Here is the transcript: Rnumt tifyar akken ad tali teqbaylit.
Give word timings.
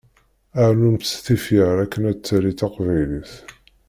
Rnumt 0.69 1.07
tifyar 1.25 1.77
akken 1.83 2.03
ad 2.11 2.19
tali 2.21 2.51
teqbaylit. 2.53 3.33